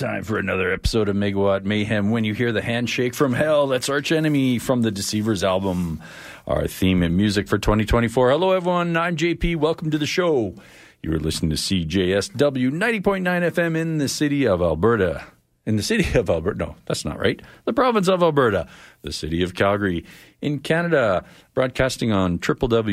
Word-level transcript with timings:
time 0.00 0.24
for 0.24 0.38
another 0.38 0.72
episode 0.72 1.10
of 1.10 1.16
Megawatt 1.16 1.64
Mayhem. 1.64 2.10
When 2.10 2.24
you 2.24 2.32
hear 2.32 2.52
the 2.52 2.62
handshake 2.62 3.12
from 3.12 3.34
hell, 3.34 3.66
that's 3.66 3.90
Arch 3.90 4.10
Enemy 4.12 4.58
from 4.58 4.80
the 4.80 4.90
Deceivers 4.90 5.44
album, 5.44 6.00
our 6.46 6.66
theme 6.66 7.02
and 7.02 7.18
music 7.18 7.46
for 7.46 7.58
2024. 7.58 8.30
Hello, 8.30 8.52
everyone. 8.52 8.96
I'm 8.96 9.14
JP. 9.14 9.56
Welcome 9.56 9.90
to 9.90 9.98
the 9.98 10.06
show. 10.06 10.54
You 11.02 11.12
are 11.12 11.20
listening 11.20 11.50
to 11.50 11.56
CJSW 11.56 12.70
90.9 12.70 13.22
FM 13.22 13.76
in 13.76 13.98
the 13.98 14.08
city 14.08 14.46
of 14.46 14.62
Alberta. 14.62 15.26
In 15.66 15.76
the 15.76 15.82
city 15.82 16.18
of 16.18 16.30
Alberta. 16.30 16.56
No, 16.58 16.76
that's 16.86 17.04
not 17.04 17.18
right. 17.18 17.42
The 17.66 17.74
province 17.74 18.08
of 18.08 18.22
Alberta. 18.22 18.66
The 19.02 19.12
city 19.12 19.42
of 19.42 19.54
Calgary. 19.54 20.06
In 20.40 20.60
Canada, 20.60 21.26
broadcasting 21.52 22.10
on 22.10 22.38
www.cjsw.com 22.38 22.86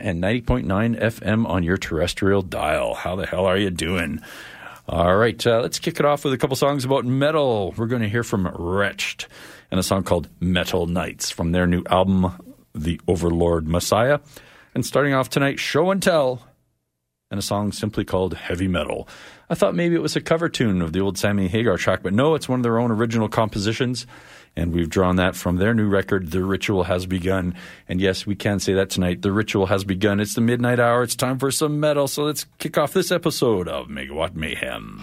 and 0.00 0.22
90.9 0.22 0.98
FM 0.98 1.46
on 1.46 1.62
your 1.62 1.76
terrestrial 1.76 2.40
dial. 2.40 2.94
How 2.94 3.16
the 3.16 3.26
hell 3.26 3.44
are 3.44 3.58
you 3.58 3.68
doing? 3.68 4.22
All 4.88 5.14
right, 5.14 5.46
uh, 5.46 5.60
let's 5.60 5.78
kick 5.78 6.00
it 6.00 6.04
off 6.04 6.24
with 6.24 6.32
a 6.34 6.38
couple 6.38 6.56
songs 6.56 6.84
about 6.84 7.04
metal. 7.04 7.72
We're 7.76 7.86
going 7.86 8.02
to 8.02 8.08
hear 8.08 8.24
from 8.24 8.48
Retched 8.48 9.28
and 9.70 9.78
a 9.78 9.82
song 9.82 10.02
called 10.02 10.28
Metal 10.40 10.86
Knights 10.86 11.30
from 11.30 11.52
their 11.52 11.68
new 11.68 11.84
album, 11.88 12.56
The 12.74 13.00
Overlord 13.06 13.68
Messiah. 13.68 14.18
And 14.74 14.84
starting 14.84 15.14
off 15.14 15.30
tonight, 15.30 15.60
Show 15.60 15.92
and 15.92 16.02
Tell 16.02 16.42
and 17.30 17.38
a 17.38 17.42
song 17.42 17.70
simply 17.70 18.04
called 18.04 18.34
Heavy 18.34 18.66
Metal. 18.66 19.08
I 19.48 19.54
thought 19.54 19.76
maybe 19.76 19.94
it 19.94 20.02
was 20.02 20.16
a 20.16 20.20
cover 20.20 20.48
tune 20.48 20.82
of 20.82 20.92
the 20.92 21.00
old 21.00 21.16
Sammy 21.16 21.46
Hagar 21.46 21.78
track, 21.78 22.02
but 22.02 22.12
no, 22.12 22.34
it's 22.34 22.48
one 22.48 22.58
of 22.58 22.64
their 22.64 22.80
own 22.80 22.90
original 22.90 23.28
compositions. 23.28 24.04
And 24.54 24.72
we've 24.72 24.90
drawn 24.90 25.16
that 25.16 25.34
from 25.34 25.56
their 25.56 25.72
new 25.72 25.88
record, 25.88 26.30
The 26.30 26.44
Ritual 26.44 26.84
Has 26.84 27.06
Begun. 27.06 27.54
And 27.88 28.00
yes, 28.00 28.26
we 28.26 28.34
can 28.34 28.60
say 28.60 28.74
that 28.74 28.90
tonight. 28.90 29.22
The 29.22 29.32
Ritual 29.32 29.66
has 29.66 29.82
begun. 29.84 30.20
It's 30.20 30.34
the 30.34 30.42
midnight 30.42 30.78
hour. 30.78 31.02
It's 31.02 31.16
time 31.16 31.38
for 31.38 31.50
some 31.50 31.80
metal. 31.80 32.06
So 32.06 32.24
let's 32.24 32.44
kick 32.58 32.76
off 32.76 32.92
this 32.92 33.10
episode 33.10 33.66
of 33.66 33.88
Megawatt 33.88 34.34
Mayhem. 34.34 35.02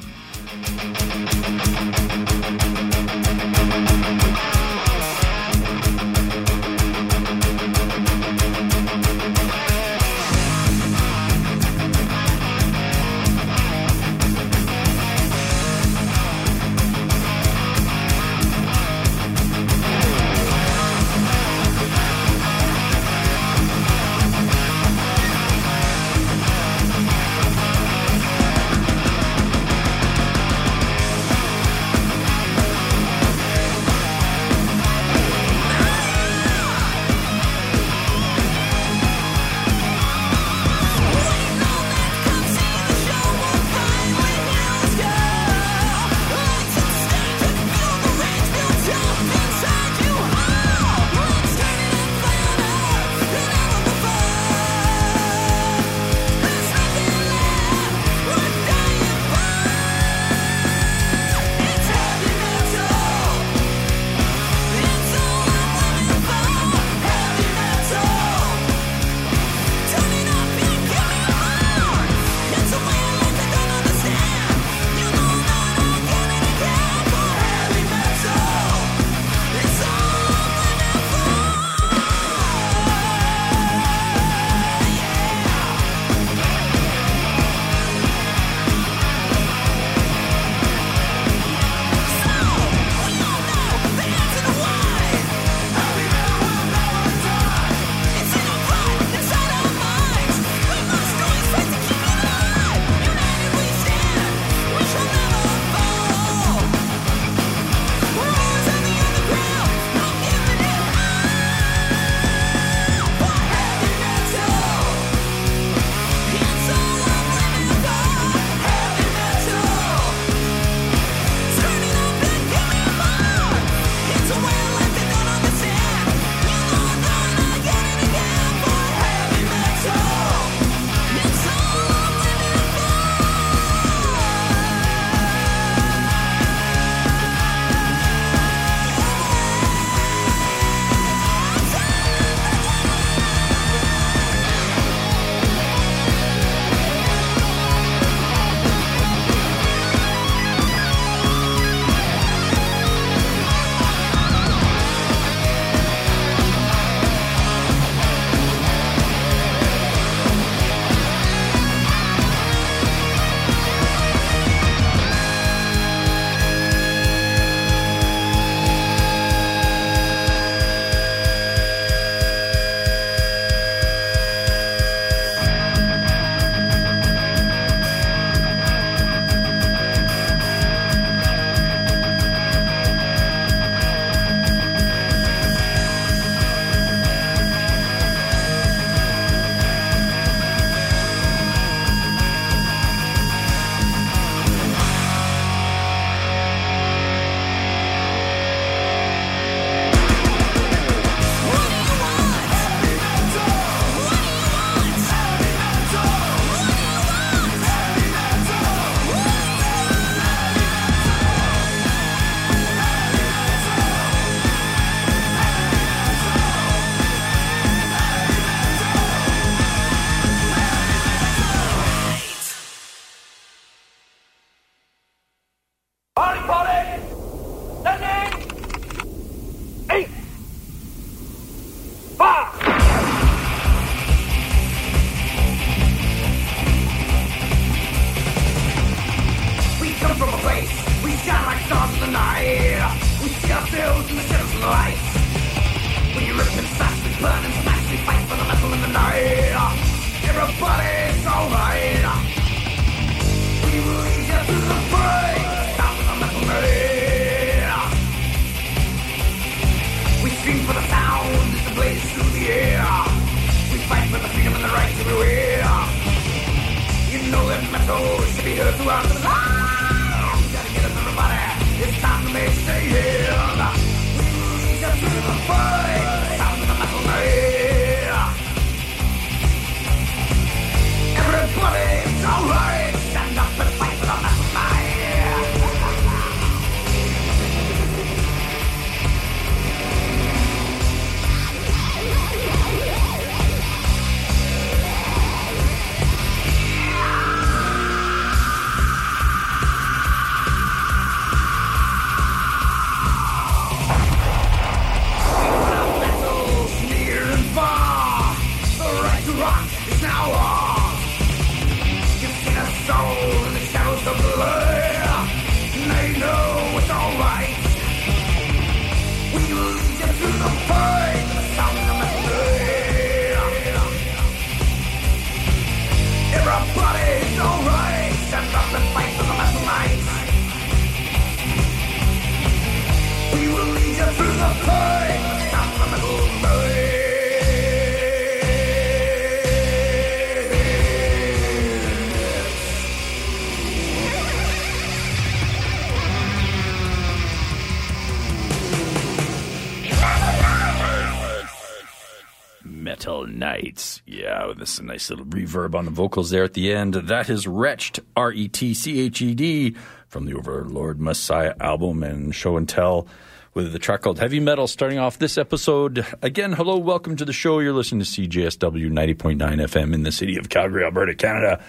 This 354.60 354.82
nice 354.82 355.10
little 355.10 355.26
reverb 355.26 355.74
on 355.74 355.86
the 355.86 355.92
vocals 355.92 356.32
there 356.32 356.44
at 356.44 356.54
the 356.54 356.74
end. 356.74 356.94
That 356.94 357.30
is 357.30 357.48
Retched, 357.48 358.02
R 358.18 358.34
E 358.34 358.50
T 358.50 358.74
C 358.74 359.00
H 359.00 359.22
E 359.22 359.34
D, 359.34 359.74
from 360.10 360.26
the 360.26 360.34
Overlord 360.34 361.00
Messiah 361.00 361.56
album 361.62 362.04
and 362.04 362.36
show 362.36 362.58
and 362.58 362.68
tell 362.68 363.08
with 363.54 363.72
the 363.72 363.80
track 363.80 364.02
called 364.02 364.20
Heavy 364.20 364.42
Metal 364.42 364.68
starting 364.68 365.00
off 365.00 365.18
this 365.18 365.38
episode. 365.38 366.06
Again, 366.22 366.52
hello, 366.52 366.78
welcome 366.78 367.16
to 367.16 367.24
the 367.24 367.32
show. 367.32 367.60
You're 367.60 367.72
listening 367.72 368.02
to 368.02 368.06
CJSW 368.06 368.92
90.9 368.92 369.38
FM 369.38 369.94
in 369.94 370.04
the 370.04 370.12
city 370.12 370.36
of 370.36 370.50
Calgary, 370.50 370.84
Alberta, 370.84 371.16
Canada. 371.16 371.64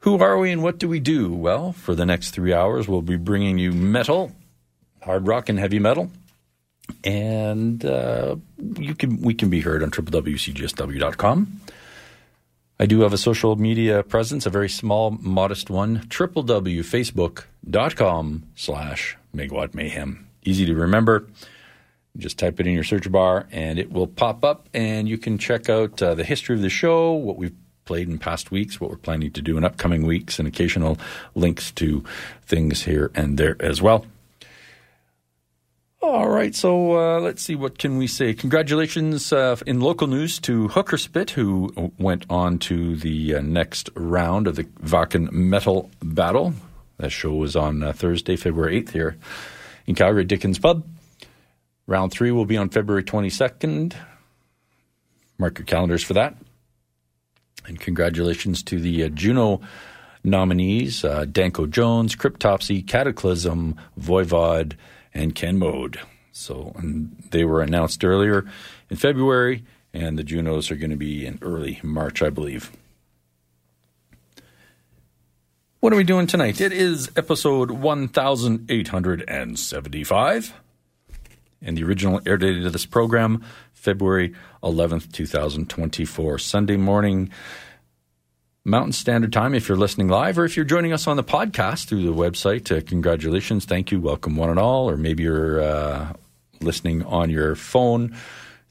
Who 0.00 0.18
are 0.18 0.36
we 0.36 0.52
and 0.52 0.62
what 0.62 0.78
do 0.78 0.86
we 0.86 1.00
do? 1.00 1.32
Well, 1.32 1.72
for 1.72 1.94
the 1.94 2.04
next 2.04 2.32
three 2.32 2.52
hours, 2.52 2.88
we'll 2.88 3.00
be 3.00 3.16
bringing 3.16 3.56
you 3.56 3.72
metal, 3.72 4.32
hard 5.00 5.26
rock, 5.26 5.48
and 5.48 5.58
heavy 5.58 5.78
metal 5.78 6.10
and 7.04 7.84
uh, 7.84 8.36
you 8.78 8.94
can 8.94 9.20
we 9.20 9.34
can 9.34 9.50
be 9.50 9.60
heard 9.60 9.82
on 9.82 9.90
www.cjsw.com. 9.90 11.60
I 12.80 12.86
do 12.86 13.00
have 13.00 13.12
a 13.12 13.18
social 13.18 13.56
media 13.56 14.04
presence, 14.04 14.46
a 14.46 14.50
very 14.50 14.68
small, 14.68 15.10
modest 15.10 15.68
one, 15.68 15.98
www.facebook.com 16.08 18.42
slash 18.54 19.16
megawatt 19.34 19.74
mayhem. 19.74 20.28
Easy 20.44 20.64
to 20.64 20.74
remember. 20.74 21.26
Just 22.16 22.38
type 22.38 22.60
it 22.60 22.68
in 22.68 22.74
your 22.74 22.84
search 22.84 23.10
bar 23.10 23.48
and 23.50 23.80
it 23.80 23.92
will 23.92 24.06
pop 24.06 24.44
up, 24.44 24.68
and 24.72 25.08
you 25.08 25.18
can 25.18 25.38
check 25.38 25.68
out 25.68 26.00
uh, 26.00 26.14
the 26.14 26.22
history 26.24 26.54
of 26.54 26.62
the 26.62 26.70
show, 26.70 27.12
what 27.12 27.36
we've 27.36 27.56
played 27.84 28.08
in 28.08 28.18
past 28.18 28.52
weeks, 28.52 28.80
what 28.80 28.90
we're 28.90 28.96
planning 28.96 29.32
to 29.32 29.42
do 29.42 29.56
in 29.56 29.64
upcoming 29.64 30.06
weeks, 30.06 30.38
and 30.38 30.46
occasional 30.46 30.98
links 31.34 31.72
to 31.72 32.04
things 32.46 32.84
here 32.84 33.10
and 33.14 33.38
there 33.38 33.56
as 33.60 33.82
well. 33.82 34.06
All 36.00 36.28
right, 36.28 36.54
so 36.54 36.96
uh, 36.96 37.20
let's 37.20 37.42
see 37.42 37.56
what 37.56 37.76
can 37.76 37.98
we 37.98 38.06
say. 38.06 38.32
Congratulations 38.32 39.32
uh, 39.32 39.56
in 39.66 39.80
local 39.80 40.06
news 40.06 40.38
to 40.40 40.68
Hooker 40.68 40.96
Spit, 40.96 41.30
who 41.30 41.92
went 41.98 42.24
on 42.30 42.60
to 42.60 42.94
the 42.94 43.34
uh, 43.34 43.40
next 43.40 43.90
round 43.96 44.46
of 44.46 44.54
the 44.54 44.62
Wacken 44.64 45.32
Metal 45.32 45.90
Battle. 46.00 46.54
That 46.98 47.10
show 47.10 47.34
was 47.34 47.56
on 47.56 47.82
uh, 47.82 47.92
Thursday, 47.92 48.36
February 48.36 48.80
8th 48.80 48.90
here 48.90 49.16
in 49.88 49.96
Calgary 49.96 50.22
Dickens 50.22 50.60
Pub. 50.60 50.86
Round 51.88 52.12
three 52.12 52.30
will 52.30 52.46
be 52.46 52.56
on 52.56 52.68
February 52.68 53.02
22nd. 53.02 53.94
Mark 55.36 55.58
your 55.58 55.66
calendars 55.66 56.04
for 56.04 56.14
that. 56.14 56.36
And 57.66 57.80
congratulations 57.80 58.62
to 58.64 58.78
the 58.78 59.02
uh, 59.02 59.08
Juno 59.08 59.62
nominees 60.22 61.04
uh, 61.04 61.24
Danko 61.24 61.66
Jones, 61.66 62.14
Cryptopsy, 62.14 62.86
Cataclysm, 62.86 63.76
Voivod, 64.00 64.76
and 65.18 65.34
Ken 65.34 65.58
Mode. 65.58 66.00
So 66.30 66.76
they 67.30 67.44
were 67.44 67.60
announced 67.60 68.04
earlier 68.04 68.44
in 68.88 68.96
February, 68.96 69.64
and 69.92 70.16
the 70.16 70.22
Junos 70.22 70.70
are 70.70 70.76
going 70.76 70.90
to 70.90 70.96
be 70.96 71.26
in 71.26 71.40
early 71.42 71.80
March, 71.82 72.22
I 72.22 72.30
believe. 72.30 72.70
What 75.80 75.92
are 75.92 75.96
we 75.96 76.04
doing 76.04 76.28
tonight? 76.28 76.60
It 76.60 76.72
is 76.72 77.10
episode 77.16 77.72
1875. 77.72 80.54
And 81.60 81.76
the 81.76 81.82
original 81.82 82.20
air 82.24 82.36
date 82.36 82.64
of 82.64 82.72
this 82.72 82.86
program, 82.86 83.42
February 83.72 84.32
11th, 84.62 85.10
2024, 85.10 86.38
Sunday 86.38 86.76
morning, 86.76 87.30
Mountain 88.68 88.92
Standard 88.92 89.32
Time 89.32 89.54
if 89.54 89.66
you're 89.66 89.78
listening 89.78 90.08
live, 90.08 90.38
or 90.38 90.44
if 90.44 90.54
you're 90.54 90.64
joining 90.64 90.92
us 90.92 91.06
on 91.06 91.16
the 91.16 91.24
podcast 91.24 91.86
through 91.86 92.02
the 92.02 92.12
website, 92.12 92.70
uh, 92.70 92.82
congratulations, 92.86 93.64
thank 93.64 93.90
you, 93.90 93.98
welcome 93.98 94.36
one 94.36 94.50
and 94.50 94.58
all, 94.58 94.90
or 94.90 94.98
maybe 94.98 95.22
you're 95.22 95.62
uh, 95.62 96.12
listening 96.60 97.02
on 97.04 97.30
your 97.30 97.54
phone 97.54 98.14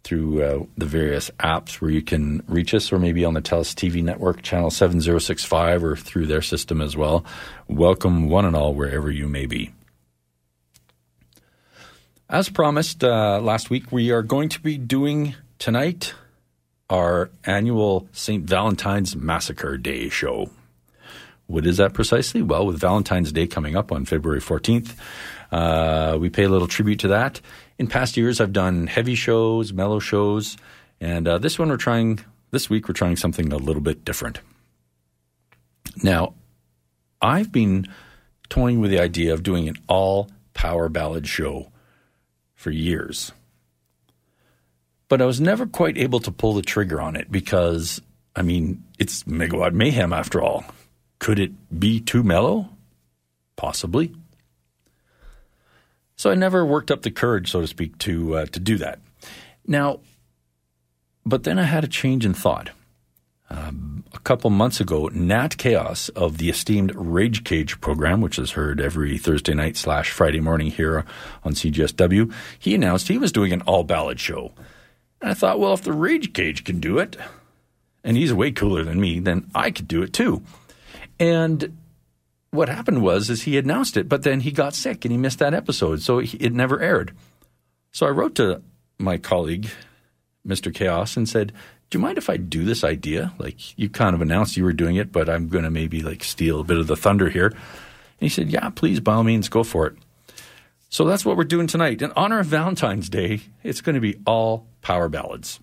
through 0.04 0.44
uh, 0.44 0.64
the 0.78 0.86
various 0.86 1.32
apps 1.40 1.82
where 1.82 1.90
you 1.90 2.04
can 2.04 2.44
reach 2.48 2.76
us, 2.76 2.94
or 2.94 3.00
maybe 3.00 3.26
on 3.26 3.34
the 3.34 3.42
TELUS 3.42 3.74
TV 3.74 4.04
network, 4.04 4.44
channel 4.44 4.70
7065, 4.70 5.84
or 5.84 5.96
through 5.96 6.28
their 6.28 6.44
system 6.44 6.80
as 6.80 6.96
well. 6.96 7.26
Welcome 7.68 8.30
one 8.30 8.46
and 8.46 8.56
all, 8.56 8.76
wherever 8.76 9.10
you 9.10 9.28
may 9.28 9.48
be. 9.48 9.72
As 12.30 12.50
promised 12.50 13.04
uh, 13.04 13.40
last 13.42 13.72
week, 13.72 13.92
we 13.92 14.12
are 14.12 14.22
going 14.22 14.50
to 14.50 14.62
be 14.62 14.78
doing 14.78 15.34
tonight 15.58 16.14
our 16.90 17.30
annual 17.44 18.08
St. 18.12 18.44
Valentine's 18.44 19.16
Massacre 19.16 19.78
Day 19.78 20.10
show. 20.10 20.50
What 21.48 21.66
is 21.66 21.78
that 21.78 21.94
precisely? 21.94 22.42
Well, 22.42 22.66
with 22.66 22.80
Valentine's 22.80 23.32
Day 23.32 23.48
coming 23.48 23.76
up 23.76 23.92
on 23.92 24.06
February 24.06 24.42
14th, 24.42 24.96
uh, 25.52 26.18
we 26.20 26.30
pay 26.30 26.44
a 26.44 26.50
little 26.50 26.68
tribute 26.68 27.00
to 27.00 27.08
that. 27.10 27.40
In 27.78 27.88
past 27.88 28.18
years, 28.18 28.42
I've 28.42 28.54
done 28.54 28.88
heavy 28.88 29.16
shows, 29.16 29.72
mellow 29.72 30.00
shows, 30.00 30.58
and 31.00 31.28
uh, 31.28 31.38
this 31.38 31.58
one 31.58 31.70
we're 31.70 31.78
trying, 31.78 32.20
this 32.52 32.70
week 32.70 32.88
we're 32.88 32.94
trying 32.94 33.16
something 33.16 33.52
a 33.54 33.58
little 33.58 33.82
bit 33.82 34.04
different. 34.04 34.42
Now, 36.04 36.34
I've 37.22 37.52
been 37.52 37.88
toying 38.50 38.80
with 38.82 38.92
the 38.92 39.00
idea 39.00 39.34
of 39.34 39.44
doing 39.44 39.68
an 39.68 39.78
all 39.88 40.30
power 40.54 40.90
ballad 40.90 41.28
show 41.28 41.72
for 42.56 42.72
years. 42.72 43.32
But 45.10 45.22
I 45.22 45.26
was 45.26 45.40
never 45.40 45.66
quite 45.66 45.98
able 45.98 46.20
to 46.22 46.32
pull 46.32 46.54
the 46.54 46.62
trigger 46.62 47.02
on 47.02 47.16
it 47.16 47.32
because, 47.32 48.02
I 48.36 48.42
mean, 48.42 48.84
it's 49.00 49.24
Megawatt 49.24 49.74
Mayhem 49.74 50.12
after 50.12 50.42
all. 50.42 50.66
Could 51.20 51.40
it 51.40 51.52
be 51.80 52.00
too 52.00 52.24
mellow? 52.24 52.70
Possibly. 53.56 54.14
So 56.16 56.32
I 56.32 56.36
never 56.36 56.66
worked 56.66 56.92
up 56.92 57.04
the 57.04 57.12
courage, 57.12 57.52
so 57.52 57.62
to 57.62 57.68
speak, 57.68 57.98
to 58.00 58.38
uh, 58.38 58.46
to 58.48 58.60
do 58.60 58.78
that. 58.78 59.00
Now, 59.66 60.00
but 61.26 61.44
then 61.44 61.60
I 61.60 61.64
had 61.64 61.84
a 61.84 61.88
change 61.88 62.26
in 62.26 62.34
thought. 62.34 62.72
Um, 63.50 64.04
a 64.14 64.20
couple 64.20 64.50
months 64.50 64.82
ago, 64.82 65.10
Nat 65.14 65.58
Chaos 65.58 66.10
of 66.10 66.38
the 66.38 66.50
esteemed 66.50 66.94
Rage 66.96 67.44
Cage 67.44 67.80
program, 67.80 68.20
which 68.20 68.38
is 68.38 68.52
heard 68.52 68.82
every 68.82 69.18
Thursday 69.18 69.54
night 69.54 69.78
slash 69.78 70.12
Friday 70.12 70.42
morning 70.42 70.68
here 70.68 71.06
on 71.44 71.54
CJSW, 71.54 72.34
he 72.60 72.76
announced 72.76 73.08
he 73.08 73.18
was 73.18 73.32
doing 73.32 73.54
an 73.54 73.62
all 73.62 73.84
ballad 73.84 74.20
show. 74.20 74.52
And 75.22 75.32
I 75.32 75.34
thought, 75.34 75.60
well, 75.60 75.74
if 75.74 75.82
the 75.82 75.94
Rage 75.94 76.34
Cage 76.34 76.64
can 76.64 76.80
do 76.80 77.00
it, 77.00 77.18
and 78.04 78.16
he's 78.16 78.34
way 78.34 78.52
cooler 78.52 78.84
than 78.84 79.02
me, 79.02 79.20
then 79.20 79.50
I 79.54 79.72
could 79.72 79.88
do 79.88 80.02
it 80.02 80.14
too. 80.14 80.44
And 81.20 81.78
what 82.52 82.70
happened 82.70 83.02
was 83.02 83.30
is 83.30 83.44
he 83.44 83.58
announced 83.58 83.98
it, 83.98 84.08
but 84.08 84.24
then 84.24 84.42
he 84.42 84.52
got 84.52 84.74
sick 84.74 85.04
and 85.04 85.12
he 85.12 85.18
missed 85.18 85.40
that 85.40 85.54
episode, 85.54 86.02
so 86.02 86.20
it 86.20 86.54
never 86.54 86.80
aired. 86.80 87.14
So 87.92 88.06
I 88.06 88.12
wrote 88.12 88.36
to 88.36 88.62
my 89.00 89.18
colleague, 89.18 89.70
Mr. 90.48 90.74
Chaos, 90.74 91.18
and 91.18 91.28
said, 91.28 91.52
do 91.90 91.98
you 91.98 92.02
mind 92.02 92.18
if 92.18 92.30
I 92.30 92.38
do 92.38 92.64
this 92.64 92.84
idea? 92.84 93.34
Like 93.38 93.78
you 93.78 93.90
kind 93.90 94.14
of 94.16 94.22
announced 94.22 94.58
you 94.58 94.64
were 94.64 94.74
doing 94.74 94.96
it, 94.98 95.12
but 95.12 95.30
I'm 95.30 95.50
going 95.50 95.64
to 95.64 95.72
maybe 95.72 96.02
like 96.02 96.24
steal 96.24 96.60
a 96.60 96.64
bit 96.64 96.78
of 96.78 96.88
the 96.88 96.98
thunder 96.98 97.30
here. 97.30 97.48
And 97.48 97.58
he 98.20 98.30
said, 98.30 98.50
yeah, 98.50 98.70
please, 98.70 99.00
by 99.00 99.14
all 99.14 99.24
means, 99.24 99.50
go 99.50 99.64
for 99.64 99.88
it. 99.88 99.96
So 100.98 101.06
that's 101.06 101.24
what 101.24 101.38
we're 101.38 101.44
doing 101.44 101.68
tonight. 101.68 102.02
In 102.02 102.12
honor 102.16 102.40
of 102.40 102.48
Valentine's 102.48 103.08
Day, 103.08 103.42
it's 103.62 103.82
going 103.82 103.94
to 103.94 104.02
be 104.02 104.16
all 104.26 104.66
power 104.82 105.08
ballads. 105.08 105.60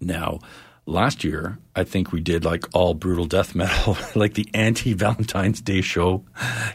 Now, 0.00 0.38
last 0.86 1.24
year, 1.24 1.58
I 1.74 1.82
think 1.82 2.12
we 2.12 2.20
did 2.20 2.44
like 2.44 2.64
all 2.76 2.94
brutal 2.94 3.24
death 3.24 3.56
metal, 3.56 3.96
like 4.14 4.34
the 4.34 4.48
anti 4.54 4.92
Valentine's 4.92 5.60
Day 5.60 5.80
show. 5.80 6.24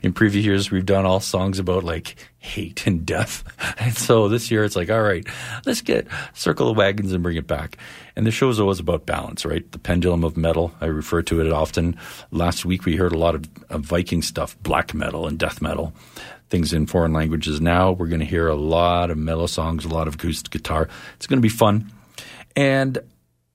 In 0.04 0.12
previous 0.12 0.46
years, 0.46 0.70
we've 0.70 0.86
done 0.86 1.06
all 1.06 1.22
songs 1.22 1.60
about 1.60 1.86
like 1.86 2.18
hate 2.40 2.86
and 2.86 3.06
death. 3.06 3.46
And 3.80 3.96
so 3.96 4.28
this 4.28 4.52
year, 4.52 4.66
it's 4.66 4.76
like, 4.76 4.90
all 4.90 5.02
right, 5.02 5.26
let's 5.66 5.80
get 5.80 6.08
Circle 6.34 6.72
of 6.72 6.76
Wagons 6.76 7.14
and 7.14 7.24
bring 7.24 7.38
it 7.38 7.48
back. 7.48 7.78
And 8.18 8.28
the 8.28 8.32
show 8.32 8.50
is 8.50 8.60
always 8.60 8.82
about 8.82 9.06
balance, 9.06 9.46
right? 9.46 9.72
The 9.72 9.80
pendulum 9.80 10.26
of 10.26 10.36
metal. 10.36 10.74
I 10.82 10.88
refer 10.88 11.22
to 11.22 11.40
it 11.40 11.50
often. 11.50 11.96
Last 12.32 12.66
week, 12.66 12.84
we 12.84 12.98
heard 12.98 13.14
a 13.14 13.18
lot 13.18 13.36
of, 13.36 13.46
of 13.70 13.84
Viking 13.84 14.22
stuff, 14.22 14.62
black 14.62 14.94
metal 14.94 15.26
and 15.26 15.40
death 15.40 15.62
metal. 15.62 15.94
Things 16.50 16.74
in 16.74 16.88
foreign 16.88 17.14
languages. 17.14 17.62
Now 17.62 17.92
we're 17.92 18.08
going 18.08 18.22
to 18.22 18.26
hear 18.26 18.48
a 18.48 18.56
lot 18.56 19.12
of 19.12 19.18
mellow 19.18 19.46
songs, 19.46 19.86
a 19.86 19.90
lot 19.90 20.08
of 20.08 20.16
acoustic 20.16 20.52
guitar. 20.52 20.90
It's 21.16 21.28
going 21.28 21.38
to 21.38 21.42
be 21.42 21.50
fun. 21.50 21.92
And 22.56 22.98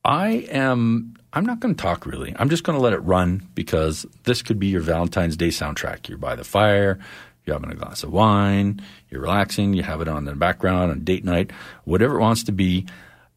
I 0.04 0.46
am 0.50 1.14
I'm 1.32 1.44
not 1.44 1.58
going 1.58 1.74
to 1.74 1.82
talk 1.82 2.06
really. 2.06 2.32
I'm 2.38 2.48
just 2.48 2.62
going 2.62 2.78
to 2.78 2.82
let 2.82 2.92
it 2.92 3.00
run 3.00 3.48
because 3.54 4.06
this 4.22 4.40
could 4.40 4.60
be 4.60 4.68
your 4.68 4.82
Valentine's 4.82 5.36
Day 5.36 5.48
soundtrack. 5.48 6.08
You're 6.08 6.18
by 6.18 6.36
the 6.36 6.44
fire, 6.44 7.00
you're 7.44 7.54
having 7.54 7.72
a 7.72 7.74
glass 7.74 8.04
of 8.04 8.12
wine, 8.12 8.80
you're 9.10 9.22
relaxing, 9.22 9.74
you 9.74 9.82
have 9.82 10.00
it 10.00 10.06
on 10.06 10.18
in 10.18 10.24
the 10.24 10.34
background 10.34 10.92
on 10.92 11.00
date 11.00 11.24
night, 11.24 11.50
whatever 11.84 12.16
it 12.16 12.20
wants 12.20 12.44
to 12.44 12.52
be. 12.52 12.86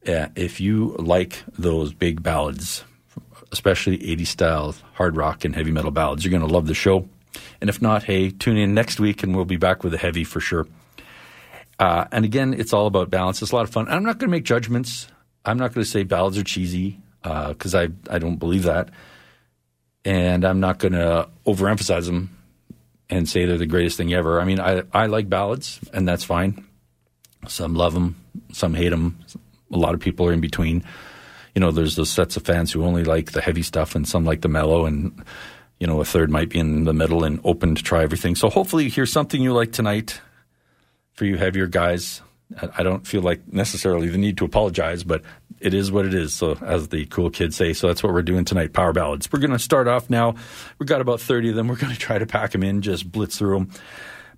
Uh, 0.08 0.28
if 0.36 0.62
you 0.62 0.96
like 1.00 1.44
those 1.58 1.92
big 1.92 2.22
ballads, 2.22 2.84
especially 3.52 3.98
80s 3.98 4.28
style 4.28 4.76
hard 4.94 5.18
rock 5.18 5.44
and 5.44 5.56
heavy 5.56 5.72
metal 5.72 5.92
ballads, 5.92 6.24
you're 6.24 6.32
going 6.32 6.48
to 6.48 6.54
love 6.54 6.68
the 6.68 6.76
show. 6.76 7.10
And 7.62 7.70
if 7.70 7.82
not, 7.82 8.04
hey, 8.04 8.30
tune 8.30 8.58
in 8.58 8.74
next 8.74 9.00
week 9.00 9.24
and 9.24 9.36
we'll 9.36 9.46
be 9.46 9.58
back 9.58 9.84
with 9.84 9.94
a 9.94 9.98
heavy 9.98 10.24
for 10.24 10.40
sure. 10.40 10.68
Uh, 11.80 12.06
and 12.12 12.26
again, 12.26 12.54
it's 12.54 12.74
all 12.74 12.88
about 12.88 13.10
balance. 13.10 13.42
It's 13.42 13.52
a 13.52 13.56
lot 13.56 13.64
of 13.64 13.70
fun. 13.70 13.88
I'm 13.88 14.04
not 14.04 14.18
going 14.18 14.30
to 14.30 14.36
make 14.36 14.44
judgments. 14.44 15.08
I'm 15.46 15.58
not 15.58 15.74
going 15.74 15.84
to 15.84 15.90
say 15.90 16.04
ballads 16.04 16.38
are 16.38 16.44
cheesy 16.44 17.00
because 17.22 17.76
uh, 17.76 17.88
I 18.10 18.16
I 18.16 18.20
don't 18.20 18.38
believe 18.38 18.64
that, 18.64 18.90
and 20.06 20.46
I'm 20.46 20.60
not 20.60 20.80
going 20.80 20.94
to 20.94 21.30
overemphasize 21.46 22.06
them 22.06 22.36
and 23.10 23.28
say 23.28 23.46
they're 23.46 23.58
the 23.58 23.66
greatest 23.66 23.98
thing 23.98 24.14
ever. 24.14 24.42
I 24.42 24.46
mean, 24.46 24.60
I 24.60 24.84
I 24.94 25.06
like 25.06 25.30
ballads, 25.30 25.80
and 25.94 26.08
that's 26.08 26.24
fine. 26.24 26.66
Some 27.48 27.76
love 27.76 27.94
them, 27.94 28.16
some 28.52 28.74
hate 28.74 28.90
them. 28.90 29.20
A 29.72 29.78
lot 29.78 29.94
of 29.94 30.00
people 30.00 30.28
are 30.28 30.34
in 30.34 30.42
between. 30.42 30.84
You 31.56 31.62
know, 31.62 31.72
there's 31.72 31.96
those 31.96 32.10
sets 32.10 32.38
of 32.38 32.44
fans 32.44 32.72
who 32.72 32.84
only 32.84 33.04
like 33.04 33.32
the 33.32 33.42
heavy 33.42 33.64
stuff, 33.64 33.96
and 33.96 34.08
some 34.08 34.26
like 34.26 34.42
the 34.42 34.50
mellow, 34.50 34.86
and 34.86 35.24
you 35.80 35.88
know, 35.88 36.02
a 36.02 36.06
third 36.06 36.30
might 36.30 36.50
be 36.50 36.60
in 36.60 36.86
the 36.86 36.94
middle 36.94 37.24
and 37.24 37.40
open 37.44 37.76
to 37.76 37.84
try 37.84 38.04
everything. 38.04 38.36
So 38.36 38.50
hopefully, 38.50 38.86
you 38.86 38.90
hear 38.90 39.06
something 39.06 39.42
you 39.42 39.54
like 39.54 39.72
tonight. 39.72 40.22
For 41.14 41.26
you 41.26 41.38
heavier 41.38 41.66
guys, 41.66 42.22
I 42.78 42.84
don't 42.84 43.08
feel 43.08 43.22
like 43.22 43.52
necessarily 43.52 44.08
the 44.08 44.20
need 44.20 44.38
to 44.38 44.46
apologize, 44.46 45.04
but 45.04 45.24
it 45.60 45.74
is 45.74 45.92
what 45.92 46.06
it 46.06 46.14
is. 46.14 46.36
So, 46.36 46.56
as 46.62 46.90
the 46.90 47.08
cool 47.08 47.32
kids 47.32 47.56
say, 47.56 47.74
so 47.74 47.88
that's 47.88 48.04
what 48.04 48.14
we're 48.14 48.22
doing 48.22 48.46
tonight 48.46 48.74
power 48.74 48.94
ballads. 48.94 49.28
We're 49.32 49.40
going 49.40 49.52
to 49.52 49.60
start 49.60 49.88
off 49.88 50.12
now. 50.12 50.36
We've 50.78 50.88
got 50.88 51.02
about 51.02 51.20
30 51.20 51.50
of 51.50 51.56
them. 51.56 51.68
We're 51.68 51.76
going 51.80 51.94
to 51.94 52.00
try 52.00 52.20
to 52.20 52.28
pack 52.28 52.52
them 52.52 52.62
in, 52.62 52.82
just 52.82 53.12
blitz 53.12 53.40
through 53.40 53.58
them 53.58 53.72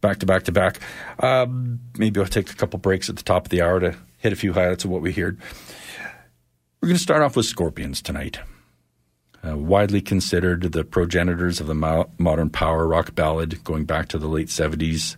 back 0.02 0.20
to 0.20 0.26
back 0.26 0.44
to 0.44 0.52
back. 0.52 0.80
Um, 1.20 1.80
maybe 1.98 2.20
I'll 2.20 2.28
take 2.28 2.50
a 2.50 2.56
couple 2.56 2.80
breaks 2.80 3.10
at 3.10 3.18
the 3.18 3.24
top 3.24 3.46
of 3.46 3.50
the 3.50 3.62
hour 3.62 3.80
to 3.80 3.96
hit 4.18 4.34
a 4.34 4.36
few 4.36 4.54
highlights 4.54 4.86
of 4.86 4.92
what 4.92 5.02
we 5.02 5.12
heard. 5.14 5.38
We're 6.82 6.88
going 6.88 6.98
to 6.98 7.04
start 7.04 7.22
off 7.22 7.36
with 7.36 7.46
Scorpions 7.46 8.02
tonight. 8.02 8.40
Uh, 9.48 9.56
widely 9.56 10.02
considered 10.02 10.62
the 10.74 10.84
progenitors 10.84 11.62
of 11.62 11.68
the 11.68 11.74
mo- 11.74 12.10
modern 12.18 12.50
power 12.50 12.86
rock 12.86 13.16
ballad 13.16 13.64
going 13.64 13.86
back 13.86 14.10
to 14.10 14.18
the 14.18 14.28
late 14.28 14.48
70s 14.48 15.16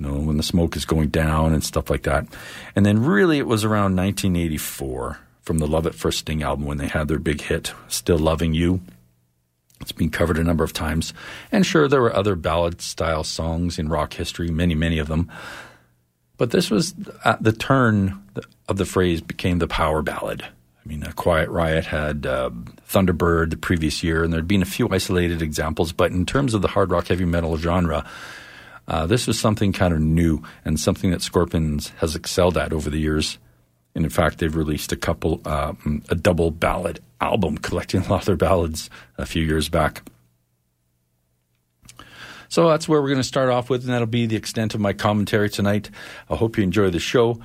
you 0.00 0.06
know, 0.06 0.18
when 0.18 0.38
the 0.38 0.42
smoke 0.42 0.76
is 0.76 0.84
going 0.84 1.08
down 1.08 1.52
and 1.52 1.62
stuff 1.62 1.90
like 1.90 2.02
that. 2.04 2.26
And 2.74 2.86
then 2.86 3.04
really 3.04 3.38
it 3.38 3.46
was 3.46 3.64
around 3.64 3.96
1984 3.96 5.18
from 5.42 5.58
the 5.58 5.66
Love 5.66 5.86
at 5.86 5.94
First 5.94 6.20
Sting 6.20 6.42
album 6.42 6.64
when 6.64 6.78
they 6.78 6.88
had 6.88 7.08
their 7.08 7.18
big 7.18 7.42
hit, 7.42 7.74
Still 7.88 8.18
Loving 8.18 8.54
You. 8.54 8.80
It's 9.80 9.92
been 9.92 10.10
covered 10.10 10.38
a 10.38 10.44
number 10.44 10.64
of 10.64 10.72
times. 10.72 11.12
And 11.52 11.64
sure, 11.64 11.88
there 11.88 12.00
were 12.00 12.14
other 12.14 12.34
ballad 12.34 12.80
style 12.80 13.24
songs 13.24 13.78
in 13.78 13.88
rock 13.88 14.14
history, 14.14 14.50
many, 14.50 14.74
many 14.74 14.98
of 14.98 15.08
them. 15.08 15.30
But 16.36 16.50
this 16.50 16.70
was 16.70 16.94
at 17.24 17.42
the 17.42 17.52
turn 17.52 18.22
of 18.68 18.76
the 18.76 18.86
phrase 18.86 19.20
became 19.20 19.58
the 19.58 19.68
power 19.68 20.02
ballad. 20.02 20.46
I 20.82 20.88
mean, 20.88 21.02
a 21.02 21.12
Quiet 21.12 21.50
Riot 21.50 21.86
had 21.86 22.24
uh, 22.24 22.50
Thunderbird 22.88 23.50
the 23.50 23.56
previous 23.56 24.02
year, 24.02 24.24
and 24.24 24.32
there'd 24.32 24.48
been 24.48 24.62
a 24.62 24.66
few 24.66 24.88
isolated 24.88 25.42
examples. 25.42 25.92
But 25.92 26.10
in 26.10 26.24
terms 26.24 26.54
of 26.54 26.62
the 26.62 26.68
hard 26.68 26.90
rock 26.90 27.08
heavy 27.08 27.26
metal 27.26 27.58
genre, 27.58 28.08
uh, 28.88 29.06
this 29.06 29.26
was 29.26 29.38
something 29.38 29.72
kind 29.72 29.92
of 29.92 30.00
new 30.00 30.42
and 30.64 30.80
something 30.80 31.10
that 31.10 31.22
Scorpions 31.22 31.90
has 31.98 32.16
excelled 32.16 32.56
at 32.56 32.72
over 32.72 32.88
the 32.88 32.98
years. 32.98 33.38
And 33.94 34.04
in 34.04 34.10
fact, 34.10 34.38
they've 34.38 34.54
released 34.54 34.90
a 34.92 34.96
couple, 34.96 35.42
uh, 35.44 35.74
a 36.08 36.14
double 36.14 36.50
ballad 36.50 37.00
album 37.20 37.58
collecting 37.62 38.02
a 38.02 38.08
lot 38.08 38.20
of 38.20 38.26
their 38.26 38.36
ballads 38.36 38.88
a 39.18 39.26
few 39.26 39.44
years 39.44 39.68
back. 39.68 40.02
So 42.48 42.68
that's 42.68 42.88
where 42.88 43.00
we're 43.00 43.08
going 43.08 43.20
to 43.20 43.24
start 43.24 43.48
off 43.48 43.70
with, 43.70 43.82
and 43.82 43.92
that'll 43.92 44.08
be 44.08 44.26
the 44.26 44.34
extent 44.34 44.74
of 44.74 44.80
my 44.80 44.92
commentary 44.92 45.48
tonight. 45.48 45.88
I 46.28 46.34
hope 46.34 46.56
you 46.56 46.64
enjoy 46.64 46.90
the 46.90 46.98
show. 46.98 47.40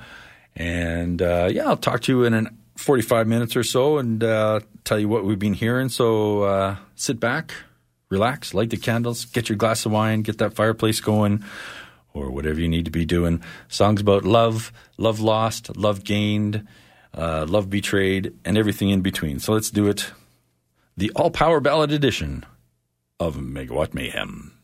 And 0.56 1.22
uh, 1.22 1.48
yeah, 1.52 1.68
I'll 1.68 1.76
talk 1.76 2.00
to 2.02 2.12
you 2.12 2.24
in 2.24 2.34
an 2.34 2.58
45 2.76 3.26
minutes 3.26 3.56
or 3.56 3.62
so 3.62 3.98
and 3.98 4.22
uh, 4.22 4.60
tell 4.84 4.98
you 4.98 5.08
what 5.08 5.24
we've 5.24 5.38
been 5.38 5.54
hearing. 5.54 5.88
So 5.88 6.42
uh, 6.42 6.76
sit 6.94 7.18
back, 7.20 7.52
relax, 8.08 8.54
light 8.54 8.70
the 8.70 8.76
candles, 8.76 9.24
get 9.24 9.48
your 9.48 9.56
glass 9.56 9.86
of 9.86 9.92
wine, 9.92 10.22
get 10.22 10.38
that 10.38 10.54
fireplace 10.54 11.00
going, 11.00 11.44
or 12.12 12.30
whatever 12.30 12.60
you 12.60 12.68
need 12.68 12.84
to 12.84 12.90
be 12.90 13.04
doing. 13.04 13.42
Songs 13.68 14.00
about 14.00 14.24
love, 14.24 14.72
love 14.96 15.20
lost, 15.20 15.76
love 15.76 16.04
gained, 16.04 16.66
uh, 17.14 17.46
love 17.48 17.70
betrayed, 17.70 18.34
and 18.44 18.56
everything 18.56 18.90
in 18.90 19.00
between. 19.02 19.38
So 19.38 19.52
let's 19.52 19.70
do 19.70 19.88
it. 19.88 20.12
The 20.96 21.10
all 21.14 21.30
power 21.30 21.60
ballad 21.60 21.92
edition 21.92 22.44
of 23.20 23.36
Megawatt 23.36 23.94
Mayhem. 23.94 24.55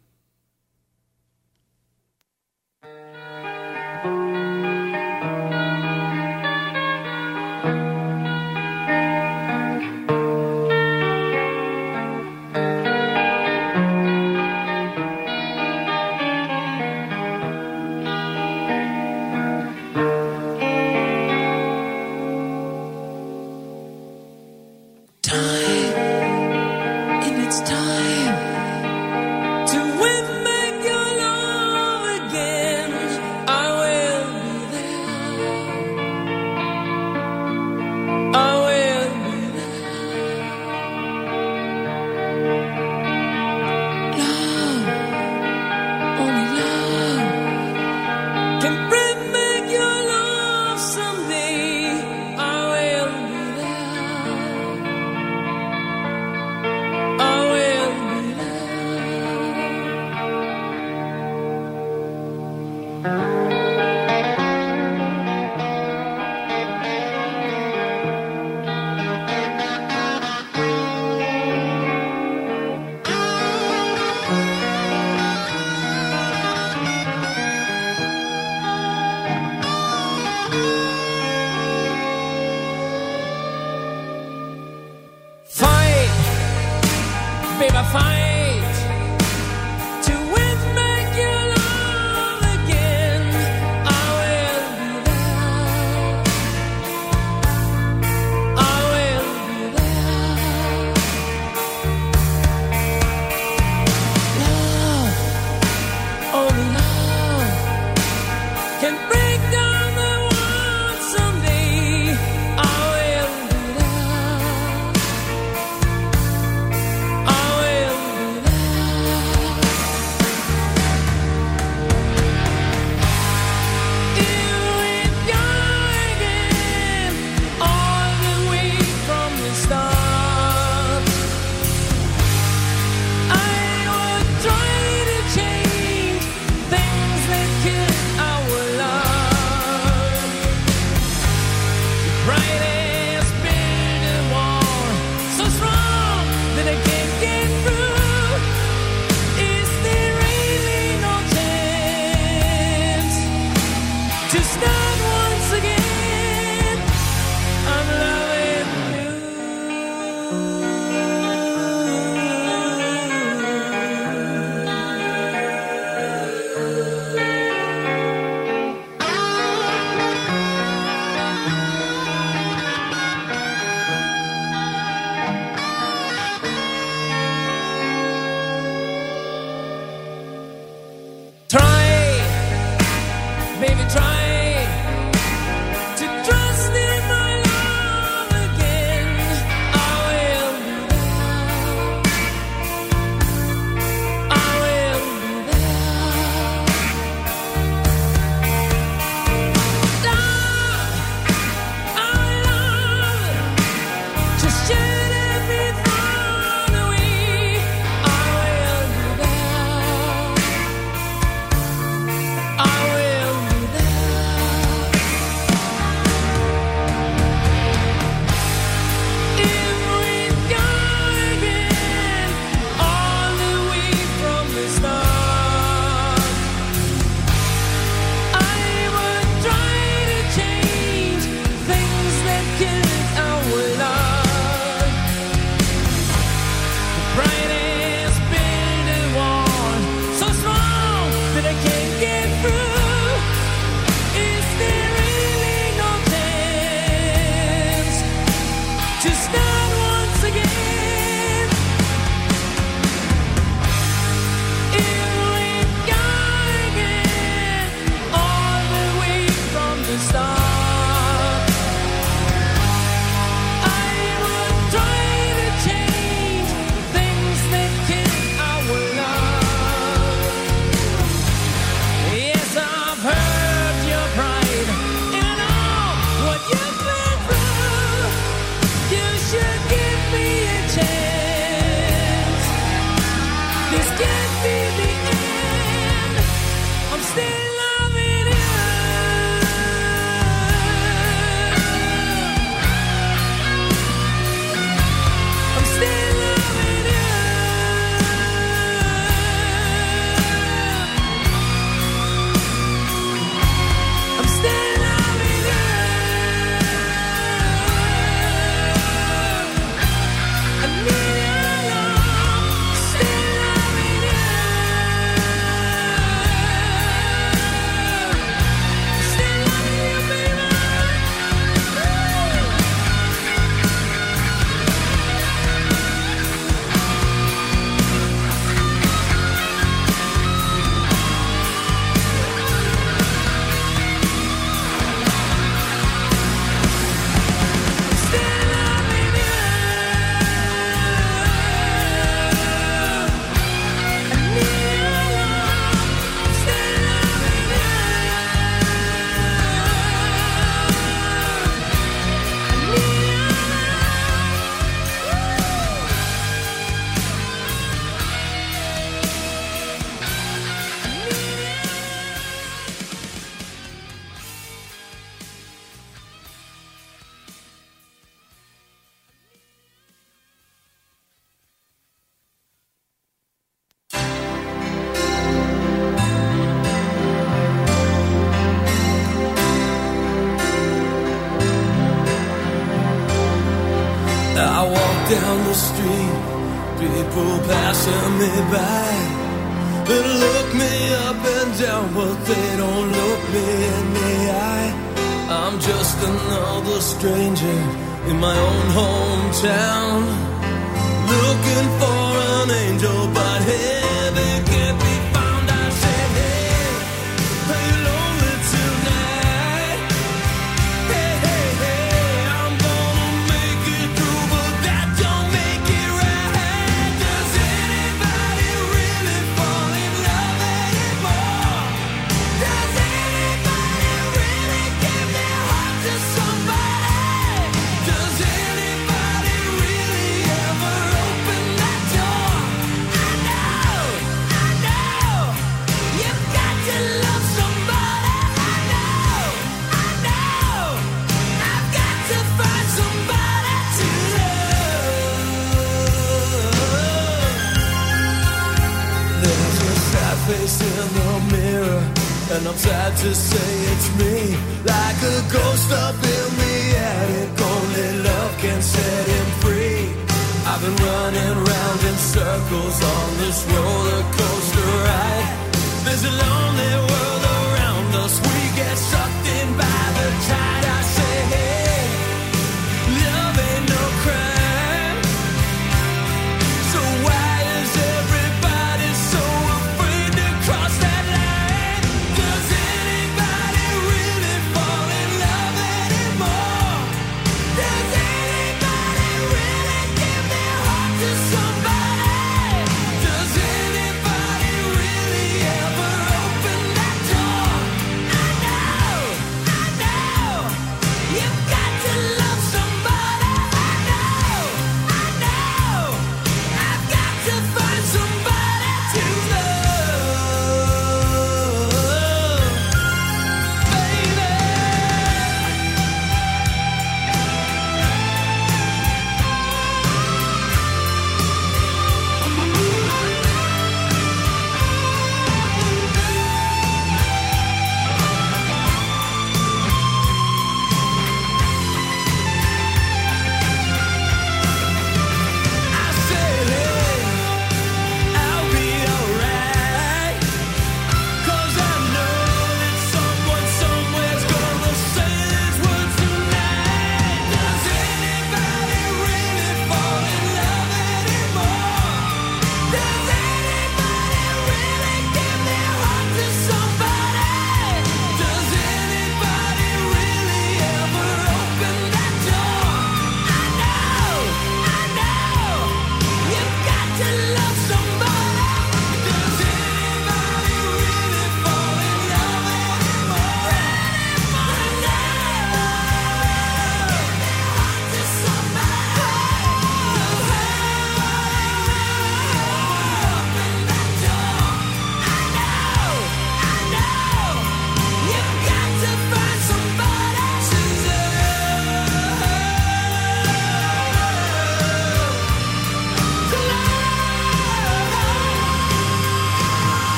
Say 453.15 453.62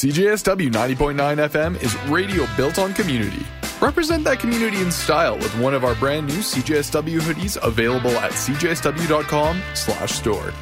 CJSW 0.00 0.72
90.9 0.72 1.50
FM 1.50 1.76
is 1.82 1.94
radio 2.08 2.46
built 2.56 2.78
on 2.78 2.94
community. 2.94 3.44
Represent 3.82 4.24
that 4.24 4.40
community 4.40 4.80
in 4.80 4.90
style 4.90 5.36
with 5.36 5.54
one 5.58 5.74
of 5.74 5.84
our 5.84 5.94
brand 5.96 6.26
new 6.26 6.38
CJSW 6.38 7.20
hoodies 7.20 7.58
available 7.62 8.12
at 8.12 8.32
cjsw.com/store. 8.32 10.54